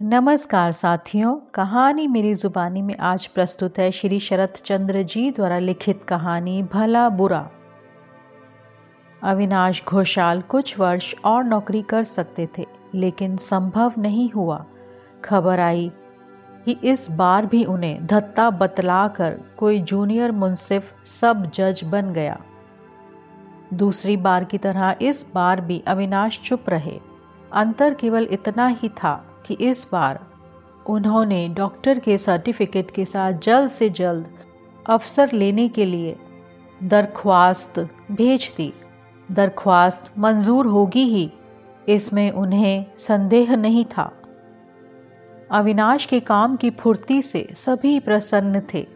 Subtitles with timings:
[0.00, 6.02] नमस्कार साथियों, कहानी मेरी ज़ुबानी में आज प्रस्तुत है श्री शरत चंद्र जी द्वारा लिखित
[6.02, 7.38] कहानी भला बुरा।
[9.22, 14.64] अविनाश घोषाल कुछ वर्ष और नौकरी कर सकते थे, लेकिन संभव नहीं हुआ।
[15.24, 15.90] खबर आई
[16.64, 22.38] कि इस बार भी उन्हें धत्ता बतलाकर कोई जूनियर मुंसिफ सब जज बन गया।
[23.74, 26.98] दूसरी बार की तरह इस बार भी अविनाश चुप रहे।
[27.52, 29.14] अंतर केवल इतना ही था
[29.46, 30.24] कि इस बार
[30.86, 34.28] उन्होंने डॉक्टर के सर्टिफिकेट के साथ जल्द से जल्द
[34.86, 36.16] अफसर लेने के लिए
[36.82, 37.78] दरख्वास्त
[38.12, 38.72] भेज दी।
[39.32, 41.30] दरख्वास्त मंजूर होगी ही,
[41.88, 44.12] इसमें उन्हें संदेह नहीं था।
[45.50, 48.86] अविनाश के काम की फुर्ती से सभी प्रसन्न थे।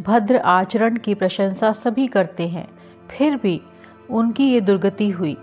[0.00, 2.68] भद्र आचरण की प्रशंसा सभी करते हैं,
[3.10, 3.60] फिर भी
[4.10, 5.36] उनकी ये दुर्गति हुई।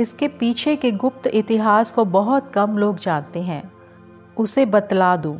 [0.00, 3.62] इसके पीछे के गुप्त इतिहास को बहुत कम लोग जानते हैं।
[4.36, 5.38] उसे बतला दूँ।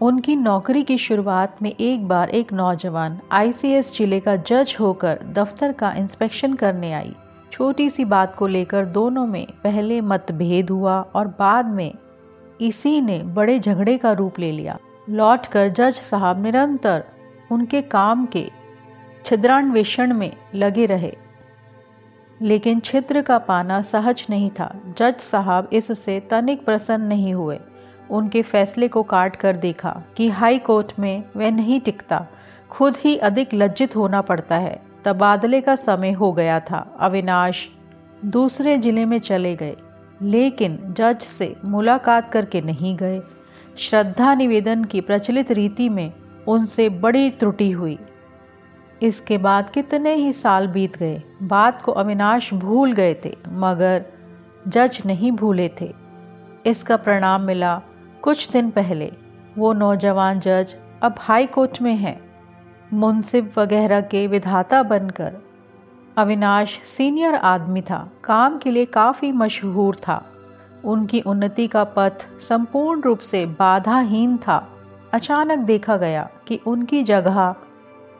[0.00, 5.72] उनकी नौकरी की शुरुआत में एक बार एक नौजवान आईसीएस ज़िले का जज होकर दफ्तर
[5.72, 7.14] का इंस्पेक्शन करने आई।
[7.52, 11.92] छोटी सी बात को लेकर दोनों में पहले मतभेद हुआ और बाद में
[12.60, 14.78] इसी ने बड़े झगड़े का रूप ले लिया।
[15.10, 17.04] लौटकर जज साहब निरंतर
[17.52, 18.50] उनके काम के
[19.24, 21.16] छिद्रान्वेषण में लगे रहे।
[22.42, 27.58] लेकिन छिद्र का पाना सहज नहीं था। जज साहब इससे तनिक प्रसन्न नहीं हुए।
[28.10, 32.26] उनके फैसले को काट कर देखा कि हाई कोर्ट में वह नहीं टिकता।
[32.70, 37.68] खुद ही अधिक लज्जित होना पड़ता है। तबादले का समय हो गया था। अविनाश
[38.24, 39.76] दूसरे ज़िले में चले गए।
[40.22, 43.22] लेकिन जज से मुलाकात करके नहीं गए।
[43.78, 46.12] श्रद्धा निवेदन की प्रचलित रीति में
[46.48, 47.98] उनसे बड़ी त्रुटि हुई।
[49.02, 54.04] इसके बाद कितने ही साल बीत गए, बात को अविनाश भूल गए थे, मगर
[54.68, 55.94] जज नहीं भूले थे।
[56.66, 57.80] इसका परिणाम मिला
[58.22, 59.12] कुछ दिन पहले।
[59.58, 62.20] वो नौजवान जज अब हाई कोर्ट में है।
[62.92, 65.36] मुंसिफ वगैरह के विधाता बनकर
[66.16, 70.24] अविनाश सीनियर आदमी था, काम के लिए काफ़ी मशहूर था।
[70.84, 74.68] उनकी उन्नति का पथ संपूर्ण रूप से बाधाहीन था।
[75.12, 77.54] अचानक देखा गया कि उनकी जगह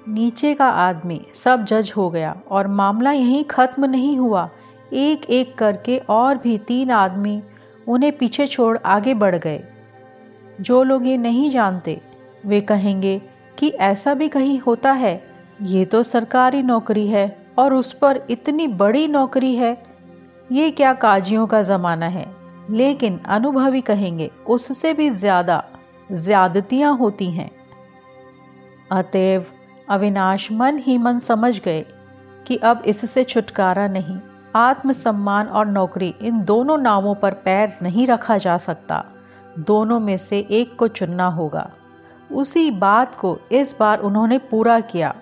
[0.07, 4.49] नीचे का आदमी सब जज हो गया और मामला यहीं ख़त्म नहीं हुआ।
[4.93, 7.41] एक एक करके और भी तीन आदमी
[7.89, 9.63] उन्हें पीछे छोड़ आगे बढ़ गए।
[10.61, 12.01] जो लोग ये नहीं जानते,
[12.47, 13.21] वे कहेंगे
[13.59, 15.23] कि ऐसा भी कहीं होता है,
[15.63, 17.27] ये तो सरकारी नौकरी है
[17.59, 19.77] और उस पर इतनी बड़ी नौकरी है।
[20.53, 22.27] ये क्या काजियों का ज़माना है?
[22.71, 25.63] लेकिन अनुभवी कहेंगे, उससे भी ज़्यादा
[26.13, 27.51] ज़्यादतियाँ होती हैं।
[28.93, 29.45] अतएव
[29.89, 31.87] अविनाश मन ही मन समझ गए
[32.47, 34.19] कि अब इससे छुटकारा नहीं।
[34.57, 39.05] आत्मसम्मान और नौकरी इन दोनों नामों पर पैर नहीं रखा जा सकता।
[39.59, 41.71] दोनों में से एक को चुनना होगा।
[42.33, 45.15] उसी बात को इस बार उन्होंने पूरा किया।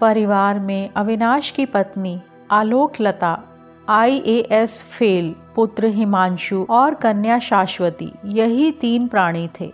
[0.00, 3.42] परिवार में अविनाश की पत्नी आलोक लता
[3.88, 9.72] आईएएस फेल, पुत्र हिमांशु और कन्या शाश्वती, यही तीन प्राणी थे।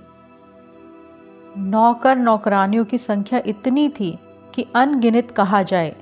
[1.57, 4.19] नौकर नौकरानियों की संख्या इतनी थी
[4.55, 5.95] कि अनगिनत कहा जाए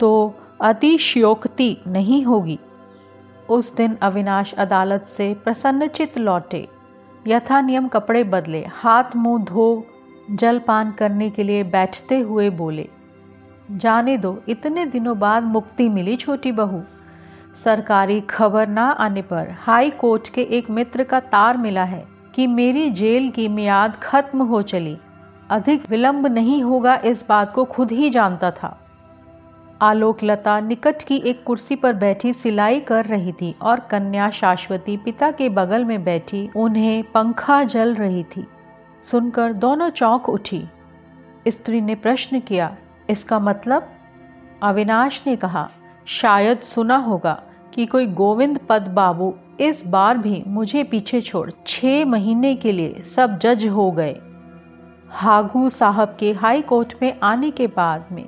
[0.00, 2.58] तो अतिशयोक्ति नहीं होगी।
[3.48, 6.66] उस दिन अविनाश अदालत से प्रसन्नचित लौटे।
[7.26, 9.86] यथा नियम कपड़े बदले, हाथ मुँह धो,
[10.30, 12.88] जलपान करने के लिए बैठते हुए बोले,
[13.70, 16.82] जाने दो, इतने दिनों बाद मुक्ति मिली छोटी बहू।
[17.54, 22.06] सरकारी खबर ना आने पर हाई कोर्ट के एक मित्र का तार मिला है।
[22.38, 24.98] कि मेरी जेल की मियाद खत्म हो चली।
[25.50, 28.80] अधिक विलंब नहीं होगा इस बात को खुद ही जानता था।
[29.82, 34.96] आलोक लता निकट की एक कुर्सी पर बैठी सिलाई कर रही थी और कन्या शाश्वती
[34.96, 38.46] पिता के बगल में बैठी उन्हें पंखा जल रही थी।
[39.04, 40.64] सुनकर दोनों चौंक उठी।
[41.48, 42.76] स्त्री ने प्रश्न किया,
[43.10, 43.88] इसका मतलब?
[44.62, 45.70] अविनाश ने कहा,
[46.06, 47.42] शायद सुना होगा
[47.74, 53.02] कि कोई गोविंद पद बाबू इस बार भी मुझे पीछे छोड़ छः महीने के लिए
[53.02, 54.16] सब जज हो गए।
[55.10, 58.26] हागू साहब के हाई कोर्ट में आने के बाद में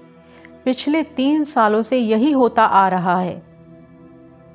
[0.65, 3.43] पिछले तीन सालों से यही होता आ रहा है।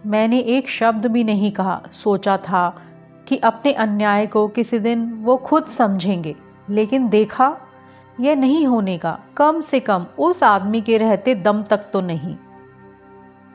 [0.05, 2.81] मैंने एक शब्द भी नहीं कहा, सोचा था
[3.27, 6.35] कि अपने अन्याय को किसी दिन वो खुद समझेंगे,
[6.69, 7.55] लेकिन देखा,
[8.19, 12.35] यह नहीं होने का। कम से कम उस आदमी के रहते दम तक तो नहीं।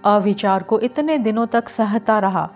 [0.05, 2.49] अविचार को इतने दिनों तक सहता रहा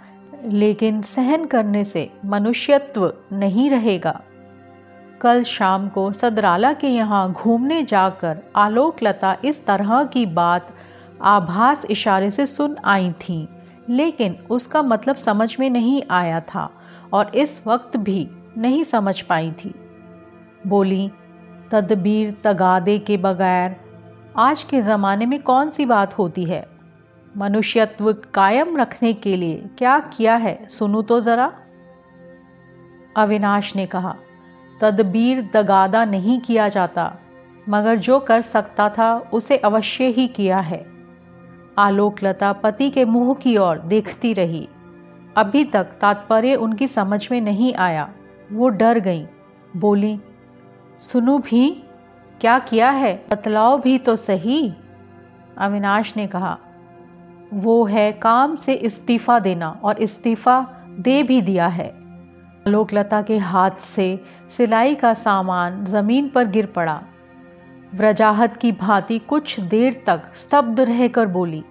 [0.44, 4.20] लेकिन सहन करने से मनुष्यत्व नहीं रहेगा।
[5.20, 10.75] कल शाम को सदराला के यहाँ घूमने जाकर आलोकलता इस तरह की बात
[11.23, 13.49] आभास इशारे से सुन आई थी,
[13.88, 16.69] लेकिन उसका मतलब समझ में नहीं आया था
[17.12, 19.75] और इस वक्त भी नहीं समझ पाई थी।
[20.67, 21.11] बोली,
[21.70, 23.76] तदबीर तगादे के बगैर
[24.37, 26.67] आज के ज़माने में कौन सी बात होती है?
[27.36, 30.69] मनुष्यत्व कायम रखने के लिए क्या किया है?
[30.69, 31.52] सुनो तो ज़रा।
[33.16, 34.16] अविनाश ने कहा,
[34.81, 37.16] तदबीर दगादा नहीं किया जाता,
[37.69, 40.86] मगर जो कर सकता था, उसे अवश्य ही किया है।
[41.78, 44.69] आलोकलता पति के मुँह की ओर देखती रही।
[45.36, 48.12] अभी तक तात्पर्य उनकी समझ में नहीं आया।
[48.52, 49.26] वो डर गई,
[49.76, 50.20] बोली,
[51.00, 51.84] सुनो भी,
[52.40, 53.25] क्या किया है?
[53.31, 54.75] बतलाओ भी तो सही।
[55.58, 56.58] अविनाश ने कहा
[57.52, 60.61] वो है काम से इस्तीफा देना और इस्तीफा
[60.99, 61.88] दे भी दिया है।
[62.67, 67.00] आलोकलता के हाथ से सिलाई का सामान ज़मीन पर गिर पड़ा।
[67.94, 71.62] व्रजाहत की भांति कुछ देर तक स्तब्ध रहकर बोली,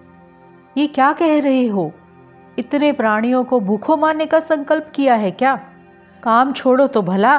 [0.76, 1.92] ये क्या कह रहे हो?
[2.58, 5.54] इतने प्राणियों को भूखों मारने का संकल्प किया है क्या?
[6.22, 7.36] काम छोड़ो तो भला।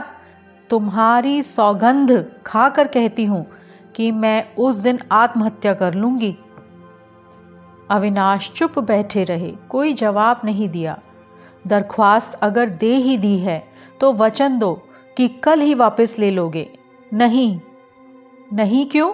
[0.69, 2.11] तुम्हारी सौगंध
[2.45, 3.45] खाकर कहती हूँ
[3.95, 6.35] कि मैं उस दिन आत्महत्या कर लूँगी।
[7.89, 10.97] अविनाश चुप बैठे रहे, कोई जवाब नहीं दिया।
[11.67, 13.63] दरख्वास्त अगर दे ही दी है
[14.01, 14.73] तो वचन दो
[15.17, 16.67] कि कल ही वापस ले लोगे।
[17.13, 17.59] नहीं।
[18.53, 19.13] नहीं क्यों?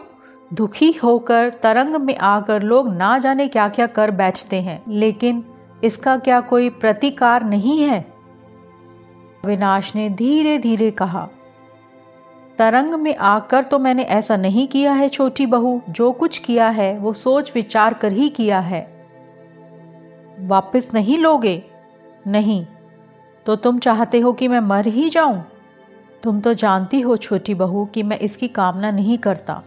[0.51, 5.43] दुखी होकर तरंग में आकर लोग ना जाने क्या क्या कर बैठते हैं, लेकिन
[5.83, 7.99] इसका क्या कोई प्रतिकार नहीं है?
[9.45, 11.27] अविनाश ने धीरे धीरे कहा
[12.61, 16.97] तरंग में आकर तो मैंने ऐसा नहीं किया है छोटी बहू। जो कुछ किया है
[16.97, 18.81] वो सोच विचार कर ही किया है।
[20.39, 21.63] वापस नहीं लोगे?
[22.27, 22.65] नहीं।
[23.45, 25.43] तो तुम चाहते हो कि मैं मर ही जाऊँ?
[26.23, 29.61] तुम तो जानती हो छोटी बहू कि मैं इसकी कामना नहीं करता।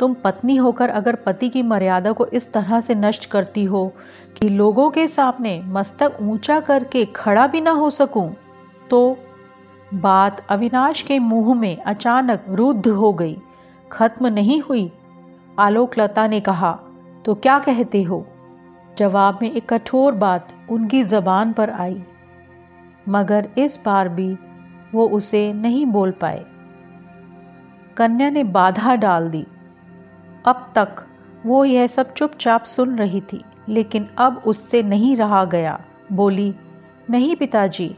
[0.00, 3.92] तुम पत्नी होकर अगर पति की मर्यादा को इस तरह से नष्ट करती हो
[4.36, 8.34] कि लोगों के सामने मस्तक ऊँचा करके खड़ा भी ना हो सकूँ,
[8.90, 9.16] तो
[9.94, 13.38] बात अविनाश के मुँह में अचानक रुद्ध हो गई।
[13.92, 14.92] खत्म नहीं हुई।
[15.58, 16.78] आलोकलता ने कहा
[17.24, 18.26] तो क्या कहते हो?
[18.98, 22.02] जवाब में एक कठोर बात उनकी जबान पर आई।
[23.08, 24.36] मगर इस बार भी
[24.94, 26.44] वो उसे नहीं बोल पाए।
[27.96, 29.46] कन्या ने बाधा डाल दी।
[30.46, 31.06] अब तक
[31.46, 35.80] वो यह सब चुपचाप सुन रही थी, लेकिन अब उससे नहीं रहा गया।
[36.12, 36.54] बोली,
[37.10, 37.96] नहीं पिताजी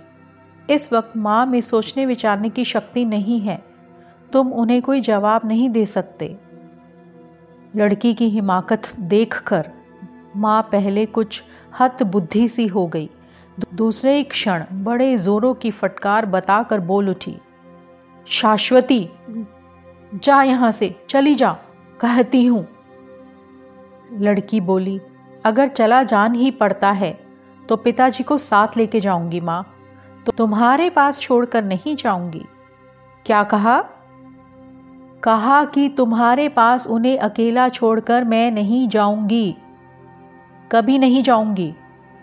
[0.69, 3.62] इस वक्त माँ में सोचने विचारने की शक्ति नहीं है।
[4.32, 6.37] तुम उन्हें कोई जवाब नहीं दे सकते।
[7.75, 9.70] लड़की की हिमाकत देखकर
[10.37, 11.43] माँ पहले कुछ
[11.81, 13.08] हत बुद्धि सी हो गई।
[13.75, 17.37] दूसरे ही क्षण बड़े जोरों की फटकार बताकर बोल उठी,
[18.26, 19.08] शाश्वती,
[20.14, 21.52] जा यहाँ से, चली जा,
[22.00, 22.67] कहती हूँ।
[24.14, 25.00] लड़की बोली,
[25.44, 27.12] अगर चला जान ही पड़ता है
[27.62, 29.64] तो पिताजी को साथ लेके जाऊँगी माँ।
[30.26, 32.44] तो तुम्हारे पास छोड़कर नहीं जाऊँगी।
[33.26, 33.85] क्या कहा?
[35.23, 39.56] कहा कि तुम्हारे पास उन्हें अकेला छोड़कर मैं नहीं जाऊँगी।
[40.73, 41.75] कभी नहीं जाऊँगी।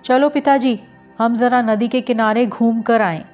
[0.03, 0.80] चलो पिताजी,
[1.19, 3.25] हम ज़रा नदी के किनारे घूम कर आए।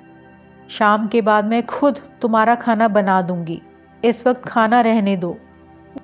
[0.69, 3.61] शाम के बाद मैं खुद तुम्हारा खाना बना दूँगी।
[4.05, 5.37] इस वक्त खाना रहने दो।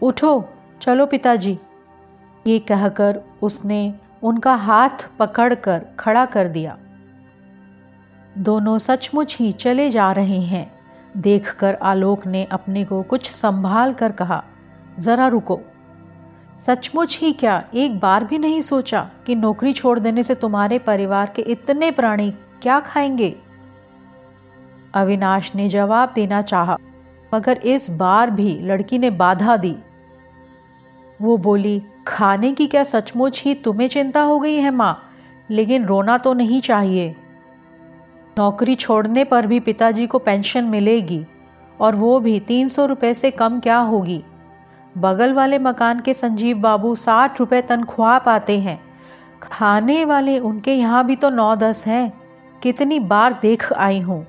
[0.02, 0.50] उठो,
[0.82, 1.60] चलो पिताजी।
[2.48, 3.94] ये कहकर उसने
[4.24, 6.78] उनका हाथ पकड़कर खड़ा कर दिया।
[8.38, 10.80] दोनों सचमुच ही चले जा रहे हैं।
[11.18, 14.44] देखकर आलोक ने अपने को कुछ संभाल कर कहा,
[15.00, 15.60] ज़रा रुको।
[16.60, 21.34] सचमुच ही क्या एक बार भी नहीं सोचा कि नौकरी छोड़ देने से तुम्हारे परिवार
[21.36, 23.36] के इतने प्राणी क्या खाएँगे?
[24.94, 26.78] अविनाश ने जवाब देना चाहा,
[27.36, 29.78] मगर इस बार भी लड़की ने बाधा दी।
[31.22, 35.04] वो बोली, खाने की क्या सचमुच ही तुम्हें चिंता हो गई है माँ?
[35.50, 37.16] लेकिन रोना तो नहीं चाहिए।
[38.40, 41.26] नौकरी छोड़ने पर भी पिताजी को पेंशन मिलेगी
[41.82, 44.24] और वो भी तीन सौ रुपये से कम क्या होगी?
[44.98, 48.80] बगल वाले मकान के संजीव बाबू साठ रुपये तनख्वाह पाते हैं।
[49.42, 52.14] खाने वाले उनके यहाँ भी तो नौ दस हैं।
[52.62, 54.28] कितनी बार देख आई हूँ।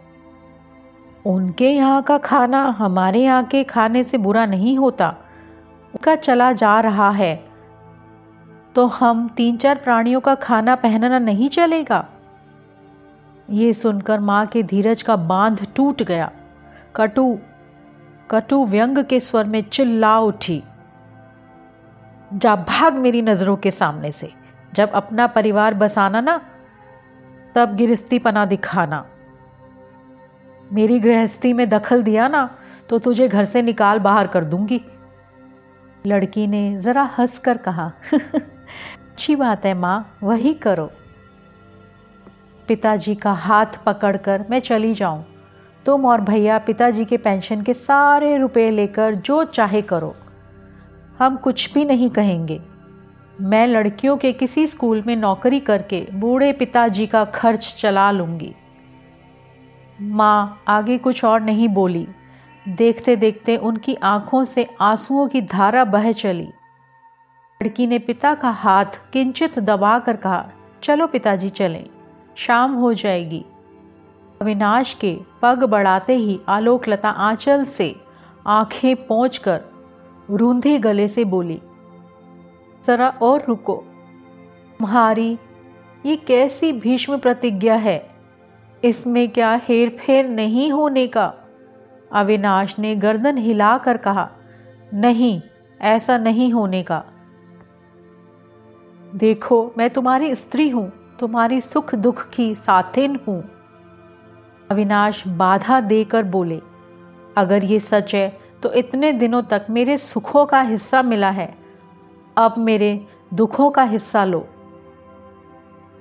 [1.26, 5.08] उनके यहाँ का खाना हमारे यहाँ के खाने से बुरा नहीं होता।
[5.94, 7.44] उनका चला जा रहा है।
[8.74, 12.08] तो हम तीन चार प्राणियों का खाना पहनना नहीं चलेगा?
[13.50, 16.30] ये सुनकर माँ के धीरज का बाँध टूट गया।
[16.96, 17.38] कटु
[18.30, 20.62] कटु व्यंग के स्वर में चिल्ला उठी।
[22.32, 24.32] जा भाग मेरी नज़रों के सामने से।
[24.74, 26.40] जब अपना परिवार बसाना ना,
[27.54, 29.06] तब गिरस्ती पना दिखाना।
[30.72, 32.50] मेरी गृहस्थी में दखल दिया ना
[32.88, 34.80] तो तुझे घर से निकाल बाहर कर दूँगी।
[36.06, 40.90] लड़की ने जरा हंस कर कहा, अच्छी बात है माँ, वही करो।
[42.68, 45.24] पिताजी का हाथ पकड़कर मैं चली जाऊँ।
[45.86, 50.14] तुम और भैया पिताजी के पेंशन के सारे रुपए लेकर जो चाहे करो।
[51.18, 52.60] हम कुछ भी नहीं कहेंगे।
[53.40, 58.54] मैं लड़कियों के किसी स्कूल में नौकरी करके बूढ़े पिताजी का खर्च चला लूँगी।
[60.00, 62.08] माँ आगे कुछ और नहीं बोली।
[62.68, 66.48] देखते देखते उनकी आँखों से आंसुओं की धारा बह चली।
[67.60, 70.50] लड़की ने पिता का हाथ किंचित दबाकर कहा,
[70.82, 71.86] चलो पिताजी, चलें।
[72.36, 73.44] शाम हो जाएगी।
[74.42, 77.94] अविनाश के पग बढ़ाते ही आलोकलता आंचल से
[78.46, 79.60] आँखें पहुंचकर
[80.30, 81.60] रूंधे गले से बोली,
[82.84, 83.76] जरा और रुको।
[84.78, 85.38] तुम्हारी
[86.06, 88.10] ये कैसी भीष्म प्रतिज्ञा है?
[88.84, 91.32] इसमें क्या हेर फेर नहीं होने का?
[92.12, 94.28] अविनाश ने गर्दन हिलाकर कहा,
[94.94, 95.40] नहीं,
[95.80, 97.02] ऐसा नहीं होने का।
[99.14, 103.42] देखो, मैं तुम्हारी स्त्री हूँ। तुम्हारी सुख दुख की साथिन हूँ।
[104.70, 106.60] अविनाश बाधा देकर बोले,
[107.36, 108.28] अगर ये सच है
[108.62, 111.54] तो इतने दिनों तक मेरे सुखों का हिस्सा मिला है।
[112.36, 113.00] अब मेरे
[113.34, 114.46] दुखों का हिस्सा लो।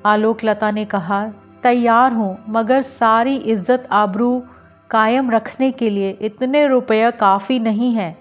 [0.06, 1.26] आलोकलता ने कहा,
[1.64, 4.42] तैयार हूँ, मगर सारी इज़्ज़त आबरू
[4.90, 8.12] कायम रखने के लिए इतने रुपया काफ़ी नहीं है।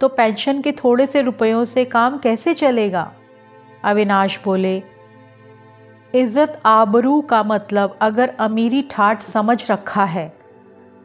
[0.00, 3.10] तो पेंशन के थोड़े से रुपयों से काम कैसे चलेगा?
[3.84, 4.82] अविनाश बोले
[6.14, 10.32] इज़्ज़त आबरू का मतलब अगर अमीरी ठाट समझ रखा है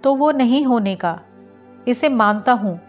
[0.03, 1.19] तो वो नहीं होने का।
[1.87, 2.79] इसे मानता हूँ।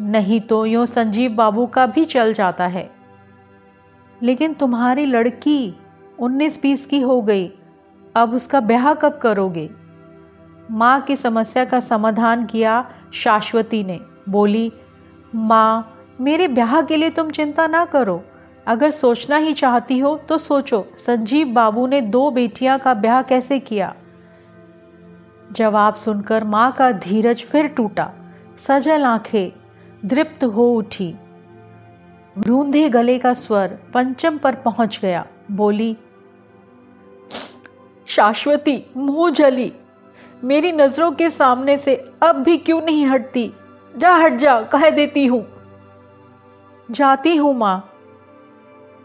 [0.00, 2.88] नहीं तो यूँ संजीव बाबू का भी चल जाता है।
[4.20, 5.74] लेकिन तुम्हारी लड़की
[6.18, 7.50] उन्नीस बीस की हो गई।
[8.14, 9.68] अब उसका ब्याह कब करोगे?
[10.70, 12.84] माँ की समस्या का समाधान किया
[13.14, 14.72] शाश्वती ने। बोली,
[15.34, 18.22] माँ, मेरे ब्याह के लिए तुम चिंता ना करो।
[18.68, 23.58] अगर सोचना ही चाहती हो तो सोचो, संजीव बाबू ने दो बेटियाँ का ब्याह कैसे
[23.58, 23.94] किया?
[25.52, 28.10] जवाब सुनकर माँ का धीरज फिर टूटा।
[28.56, 29.52] सजल आँखें
[30.04, 31.14] दृप्त हो उठी।
[32.38, 35.96] रूंधे गले का स्वर पंचम पर पहुँच गया। बोली,
[38.06, 39.72] शाश्वती, मुँह जली।
[40.44, 43.52] मेरी नज़रों के सामने से अब भी क्यों नहीं हटती?
[43.96, 45.46] जा हट जा, कह देती हूँ।
[46.90, 47.90] जाती हूँ माँ।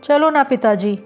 [0.04, 1.00] चलो ना पिताजी।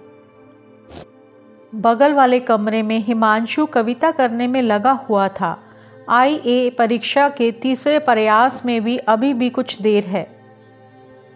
[1.75, 5.63] बगल वाले कमरे में हिमांशु कविता करने में लगा हुआ था।
[6.10, 10.42] आईए परीक्षा के तीसरे प्रयास में भी अभी भी कुछ देर है।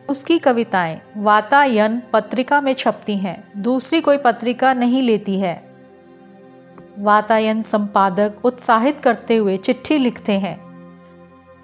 [0.10, 5.74] उसकी कविताएँ, वातायन पत्रिका में छपती हैं, दूसरी कोई पत्रिका नहीं लेती है।
[7.00, 10.71] वातायन संपादक उत्साहित करते हुए चिट्ठी लिखते हैं।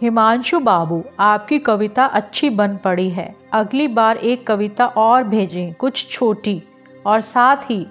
[0.01, 6.07] हिमांशु बाबू, आपकी कविता अच्छी बन पड़ी है। अगली बार एक कविता और भेजें, कुछ
[6.09, 6.63] छोटी।
[7.05, 7.87] और साथ ही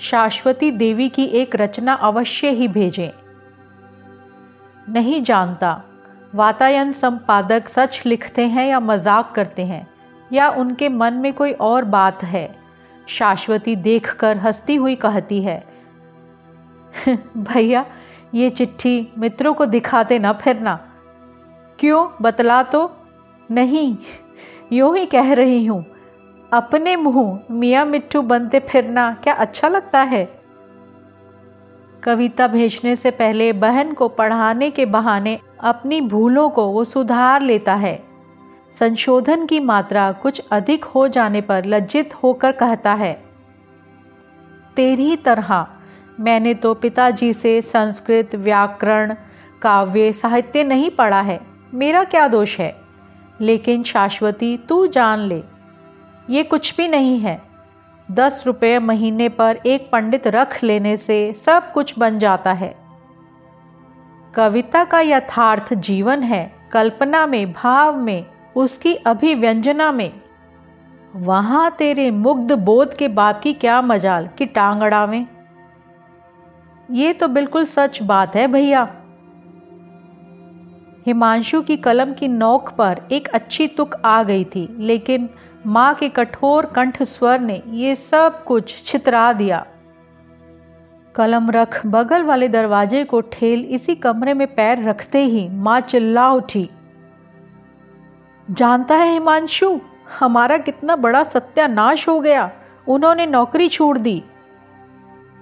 [0.00, 3.10] शाश्वती देवी की एक रचना अवश्य ही भेजें।
[4.92, 5.82] नहीं जानता,
[6.34, 9.86] वातायन संपादक सच लिखते हैं या मज़ाक करते हैं,
[10.32, 12.56] या उनके मन में कोई और बात है?
[13.06, 15.66] शाश्वती देखकर हंसती हुई कहती है
[17.36, 17.86] भैया,
[18.34, 20.90] ये चिट्ठी मित्रों को दिखाते ना फिरना।
[21.78, 22.90] क्यों बतला तो?
[23.50, 23.96] नहीं,
[24.72, 25.84] यूँ ही कह रही हूँ।
[26.52, 30.24] अपने मुँह मियाँ मिट्टू बनते फिरना क्या अच्छा लगता है?
[32.02, 37.74] कविता भेजने से पहले बहन को पढ़ाने के बहाने अपनी भूलों को वो सुधार लेता
[37.74, 38.02] है।
[38.74, 43.12] संशोधन की मात्रा कुछ अधिक हो जाने पर लज्जित होकर कहता है,
[44.76, 45.66] तेरी तरह
[46.20, 49.14] मैंने तो पिताजी से संस्कृत, व्याकरण,
[49.62, 51.40] काव्य, साहित्य नहीं पढ़ा है।
[51.74, 52.80] मेरा क्या दोष है?
[53.40, 55.42] लेकिन शाश्वती, तू जान ले।
[56.30, 57.42] ये कुछ भी नहीं है।
[58.10, 62.76] दस रुपये महीने पर एक पंडित रख लेने से सब कुछ बन जाता है।
[64.34, 68.26] कविता का यथार्थ जीवन है कल्पना में, भाव में,
[68.56, 70.12] उसकी अभिव्यंजना में।
[71.16, 75.26] वहाँ तेरे मुग्ध बोध के बाप की क्या मजाल, कि टांग अड़ावें
[76.90, 78.96] ये तो बिल्कुल सच बात है भैया।
[81.06, 85.28] हिमांशु की कलम की नोक पर एक अच्छी तुक आ गई थी, लेकिन
[85.66, 89.66] माँ के कठोर कंठ स्वर ने ये सब कुछ छितरा दिया।
[91.14, 96.30] कलम रख बगल वाले दरवाजे को ठेल इसी कमरे में पैर रखते ही माँ चिल्ला
[96.30, 96.68] उठी।
[98.50, 99.78] जानता है हिमांशु,
[100.20, 102.50] हमारा कितना बड़ा सत्यानाश हो गया,
[102.88, 104.22] उन्होंने नौकरी छोड़ दी।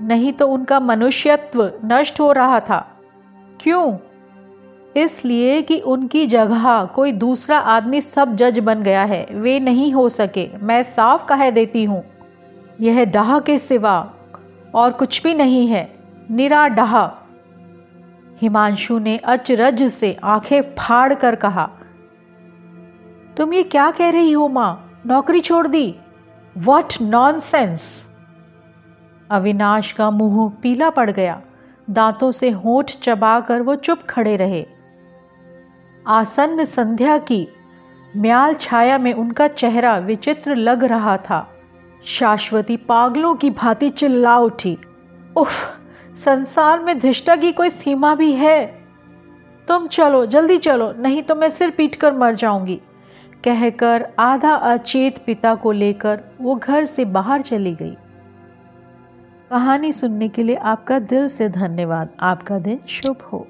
[0.01, 2.87] नहीं तो उनका मनुष्यत्व नष्ट हो रहा था।
[3.61, 3.97] क्यों?
[4.97, 10.09] इसलिए कि उनकी जगह कोई दूसरा आदमी सब जज बन गया है। वे नहीं हो
[10.09, 12.03] सके। मैं साफ़ कह देती हूँ,
[12.81, 14.13] यह डाह के सिवा
[14.75, 15.89] और कुछ भी नहीं है।
[16.31, 17.11] निरा डहा
[18.41, 21.69] हिमांशु ने अचरज से आँखें फाड़ कर कहा,
[23.37, 25.03] तुम ये क्या कह रही हो माँ?
[25.07, 25.95] नौकरी छोड़ दी?
[26.57, 28.07] वॉट नॉनसेंस
[29.31, 31.41] अविनाश का मुँह पीला पड़ गया।
[31.89, 34.65] दांतों से होठ चबाकर वो चुप खड़े रहे।
[36.07, 37.49] आसन्न संध्या की
[38.17, 41.51] म्याल छाया में उनका चेहरा विचित्र लग रहा था।
[42.05, 44.79] शाश्वती पागलों की भांति चिल्ला उठी।
[45.37, 45.79] उफ,
[46.17, 48.85] संसार में धृष्टा की कोई सीमा भी है।
[49.69, 52.81] तुम चलो, जल्दी चलो, नहीं तो मैं सिर पीट कर मर जाऊँगी।
[53.45, 57.97] कहकर आधा अचेत पिता को लेकर वो घर से बाहर चली गई।
[59.51, 63.47] कहानी सुनने के लिए आपका दिल से धन्यवाद। आपका दिन शुभ हो।